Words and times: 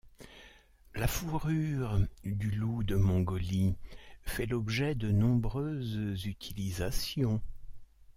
La 0.95 1.05
fourrure 1.05 1.99
du 2.23 2.49
loup 2.49 2.83
de 2.83 2.95
Mongolie 2.95 3.75
fait 4.23 4.47
l'objet 4.47 4.95
de 4.95 5.11
nombreuses 5.11 6.25
utilisations. 6.25 7.39